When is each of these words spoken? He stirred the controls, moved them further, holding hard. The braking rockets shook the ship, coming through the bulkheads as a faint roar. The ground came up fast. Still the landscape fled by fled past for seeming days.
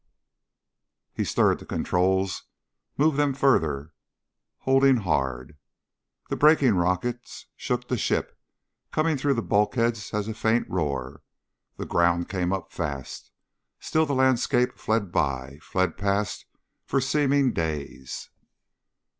He 1.13 1.23
stirred 1.23 1.59
the 1.59 1.65
controls, 1.67 2.45
moved 2.97 3.17
them 3.17 3.35
further, 3.35 3.93
holding 4.61 4.97
hard. 4.97 5.57
The 6.27 6.35
braking 6.35 6.73
rockets 6.73 7.45
shook 7.55 7.87
the 7.87 7.99
ship, 7.99 8.35
coming 8.91 9.15
through 9.15 9.35
the 9.35 9.43
bulkheads 9.43 10.11
as 10.11 10.27
a 10.27 10.33
faint 10.33 10.67
roar. 10.67 11.21
The 11.77 11.85
ground 11.85 12.29
came 12.29 12.51
up 12.51 12.71
fast. 12.71 13.29
Still 13.79 14.07
the 14.07 14.15
landscape 14.15 14.75
fled 14.75 15.11
by 15.11 15.59
fled 15.61 15.97
past 15.99 16.47
for 16.87 16.99
seeming 16.99 17.53
days. 17.53 18.31